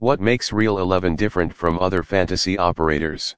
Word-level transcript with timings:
What 0.00 0.18
makes 0.18 0.50
Real 0.50 0.78
11 0.78 1.16
different 1.16 1.52
from 1.52 1.78
other 1.78 2.02
fantasy 2.02 2.56
operators? 2.56 3.36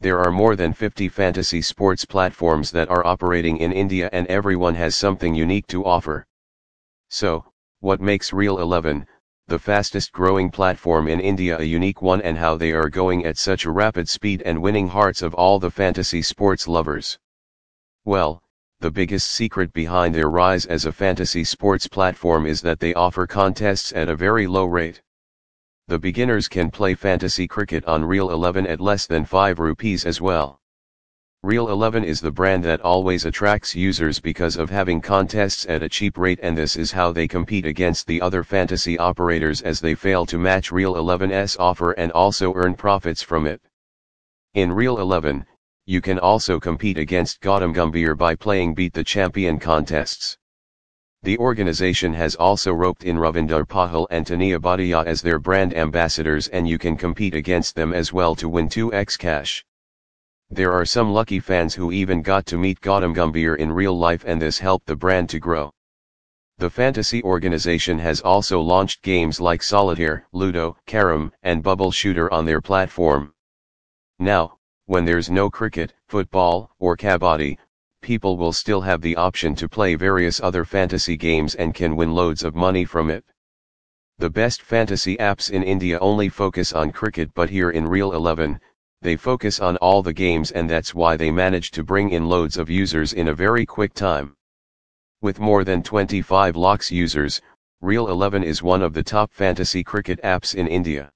There 0.00 0.18
are 0.18 0.32
more 0.32 0.56
than 0.56 0.72
50 0.72 1.08
fantasy 1.08 1.62
sports 1.62 2.04
platforms 2.04 2.72
that 2.72 2.88
are 2.88 3.06
operating 3.06 3.58
in 3.58 3.70
India 3.72 4.10
and 4.12 4.26
everyone 4.26 4.74
has 4.74 4.96
something 4.96 5.36
unique 5.36 5.68
to 5.68 5.84
offer. 5.84 6.26
So, 7.10 7.44
what 7.78 8.00
makes 8.00 8.32
Real 8.32 8.58
11, 8.58 9.06
the 9.46 9.60
fastest 9.60 10.10
growing 10.10 10.50
platform 10.50 11.06
in 11.06 11.20
India 11.20 11.56
a 11.56 11.62
unique 11.62 12.02
one 12.02 12.22
and 12.22 12.36
how 12.36 12.56
they 12.56 12.72
are 12.72 12.88
going 12.88 13.24
at 13.24 13.38
such 13.38 13.64
a 13.64 13.70
rapid 13.70 14.08
speed 14.08 14.42
and 14.42 14.60
winning 14.60 14.88
hearts 14.88 15.22
of 15.22 15.32
all 15.34 15.60
the 15.60 15.70
fantasy 15.70 16.22
sports 16.22 16.66
lovers? 16.66 17.20
Well, 18.04 18.42
the 18.80 18.90
biggest 18.90 19.30
secret 19.30 19.72
behind 19.72 20.12
their 20.12 20.28
rise 20.28 20.66
as 20.66 20.86
a 20.86 20.92
fantasy 20.92 21.44
sports 21.44 21.86
platform 21.86 22.46
is 22.46 22.62
that 22.62 22.80
they 22.80 22.94
offer 22.94 23.28
contests 23.28 23.92
at 23.92 24.08
a 24.08 24.16
very 24.16 24.48
low 24.48 24.64
rate. 24.64 25.00
The 25.88 25.98
beginners 25.98 26.48
can 26.48 26.70
play 26.70 26.94
fantasy 26.94 27.48
cricket 27.48 27.82
on 27.86 28.04
Real 28.04 28.30
11 28.30 28.66
at 28.66 28.78
less 28.78 29.06
than 29.06 29.24
5 29.24 29.58
rupees 29.58 30.04
as 30.04 30.20
well. 30.20 30.60
Real 31.42 31.70
11 31.70 32.04
is 32.04 32.20
the 32.20 32.30
brand 32.30 32.62
that 32.64 32.82
always 32.82 33.24
attracts 33.24 33.74
users 33.74 34.20
because 34.20 34.58
of 34.58 34.68
having 34.68 35.00
contests 35.00 35.64
at 35.64 35.82
a 35.82 35.88
cheap 35.88 36.18
rate 36.18 36.40
and 36.42 36.58
this 36.58 36.76
is 36.76 36.92
how 36.92 37.10
they 37.10 37.26
compete 37.26 37.64
against 37.64 38.06
the 38.06 38.20
other 38.20 38.44
fantasy 38.44 38.98
operators 38.98 39.62
as 39.62 39.80
they 39.80 39.94
fail 39.94 40.26
to 40.26 40.36
match 40.36 40.70
Real 40.70 40.92
11's 40.92 41.56
offer 41.56 41.92
and 41.92 42.12
also 42.12 42.52
earn 42.54 42.74
profits 42.74 43.22
from 43.22 43.46
it. 43.46 43.62
In 44.52 44.70
Real 44.70 44.98
11, 44.98 45.46
you 45.86 46.02
can 46.02 46.18
also 46.18 46.60
compete 46.60 46.98
against 46.98 47.40
Gautam 47.40 47.72
Gambhir 47.72 48.14
by 48.14 48.34
playing 48.34 48.74
Beat 48.74 48.92
the 48.92 49.02
Champion 49.02 49.58
contests. 49.58 50.36
The 51.28 51.36
organization 51.36 52.14
has 52.14 52.36
also 52.36 52.72
roped 52.72 53.04
in 53.04 53.18
Ravinder 53.18 53.66
Pahal 53.66 54.06
and 54.08 54.24
Taniya 54.24 54.58
Bhatia 54.58 55.04
as 55.04 55.20
their 55.20 55.38
brand 55.38 55.76
ambassadors 55.76 56.48
and 56.48 56.66
you 56.66 56.78
can 56.78 56.96
compete 56.96 57.34
against 57.34 57.74
them 57.74 57.92
as 57.92 58.14
well 58.14 58.34
to 58.36 58.48
win 58.48 58.66
2x 58.70 59.18
cash. 59.18 59.62
There 60.48 60.72
are 60.72 60.86
some 60.86 61.12
lucky 61.12 61.38
fans 61.38 61.74
who 61.74 61.92
even 61.92 62.22
got 62.22 62.46
to 62.46 62.56
meet 62.56 62.80
Gautam 62.80 63.14
Gambhir 63.14 63.58
in 63.58 63.70
real 63.70 63.92
life 63.92 64.24
and 64.26 64.40
this 64.40 64.58
helped 64.58 64.86
the 64.86 64.96
brand 64.96 65.28
to 65.28 65.38
grow. 65.38 65.70
The 66.56 66.70
fantasy 66.70 67.22
organization 67.22 67.98
has 67.98 68.22
also 68.22 68.62
launched 68.62 69.02
games 69.02 69.38
like 69.38 69.62
Solitaire, 69.62 70.26
Ludo, 70.32 70.78
Carrom, 70.86 71.30
and 71.42 71.62
Bubble 71.62 71.90
Shooter 71.90 72.32
on 72.32 72.46
their 72.46 72.62
platform. 72.62 73.34
Now, 74.18 74.56
when 74.86 75.04
there's 75.04 75.28
no 75.28 75.50
cricket, 75.50 75.92
football, 76.06 76.70
or 76.78 76.96
kabaddi, 76.96 77.58
people 78.00 78.36
will 78.36 78.52
still 78.52 78.80
have 78.80 79.00
the 79.00 79.16
option 79.16 79.54
to 79.54 79.68
play 79.68 79.94
various 79.94 80.40
other 80.40 80.64
fantasy 80.64 81.16
games 81.16 81.54
and 81.54 81.74
can 81.74 81.96
win 81.96 82.14
loads 82.14 82.42
of 82.42 82.54
money 82.54 82.84
from 82.84 83.10
it. 83.10 83.24
The 84.18 84.30
best 84.30 84.62
fantasy 84.62 85.16
apps 85.18 85.50
in 85.50 85.62
India 85.62 85.98
only 85.98 86.28
focus 86.28 86.72
on 86.72 86.92
cricket 86.92 87.30
but 87.34 87.50
here 87.50 87.70
in 87.70 87.86
Real 87.86 88.12
11, 88.12 88.60
they 89.02 89.16
focus 89.16 89.60
on 89.60 89.76
all 89.76 90.02
the 90.02 90.12
games 90.12 90.50
and 90.50 90.68
that's 90.70 90.94
why 90.94 91.16
they 91.16 91.30
manage 91.30 91.70
to 91.72 91.84
bring 91.84 92.10
in 92.10 92.28
loads 92.28 92.56
of 92.56 92.70
users 92.70 93.12
in 93.12 93.28
a 93.28 93.34
very 93.34 93.66
quick 93.66 93.94
time. 93.94 94.34
With 95.20 95.38
more 95.38 95.64
than 95.64 95.82
25 95.82 96.56
lakhs 96.56 96.90
users, 96.90 97.42
Real 97.80 98.08
11 98.08 98.42
is 98.42 98.62
one 98.62 98.82
of 98.82 98.94
the 98.94 99.02
top 99.02 99.32
fantasy 99.32 99.84
cricket 99.84 100.18
apps 100.22 100.54
in 100.54 100.66
India 100.66 101.12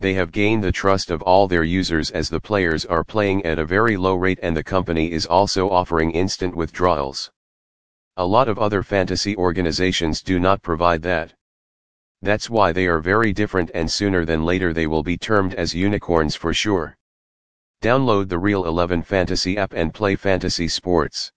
they 0.00 0.14
have 0.14 0.32
gained 0.32 0.64
the 0.64 0.72
trust 0.72 1.10
of 1.10 1.22
all 1.22 1.46
their 1.46 1.62
users 1.62 2.10
as 2.10 2.28
the 2.28 2.40
players 2.40 2.86
are 2.86 3.04
playing 3.04 3.44
at 3.44 3.58
a 3.58 3.64
very 3.64 3.96
low 3.96 4.14
rate 4.14 4.38
and 4.42 4.56
the 4.56 4.64
company 4.64 5.12
is 5.12 5.26
also 5.26 5.68
offering 5.68 6.10
instant 6.10 6.56
withdrawals. 6.56 7.30
A 8.16 8.24
lot 8.24 8.48
of 8.48 8.58
other 8.58 8.82
fantasy 8.82 9.36
organizations 9.36 10.22
do 10.22 10.40
not 10.40 10.62
provide 10.62 11.02
that. 11.02 11.34
That's 12.22 12.50
why 12.50 12.72
they 12.72 12.86
are 12.86 13.00
very 13.00 13.32
different 13.32 13.70
and 13.74 13.90
sooner 13.90 14.24
than 14.24 14.44
later 14.44 14.72
they 14.72 14.86
will 14.86 15.02
be 15.02 15.16
termed 15.16 15.54
as 15.54 15.74
unicorns 15.74 16.34
for 16.34 16.52
sure. 16.52 16.96
Download 17.82 18.28
the 18.28 18.38
Real 18.38 18.66
11 18.66 19.02
Fantasy 19.02 19.56
app 19.56 19.72
and 19.72 19.92
play 19.92 20.16
fantasy 20.16 20.68
sports. 20.68 21.30